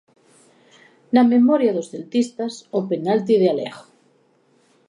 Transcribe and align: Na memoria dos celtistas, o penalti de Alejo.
Na 1.13 1.23
memoria 1.33 1.75
dos 1.75 1.89
celtistas, 1.93 2.53
o 2.77 2.79
penalti 2.89 3.35
de 3.41 3.47
Alejo. 3.53 3.83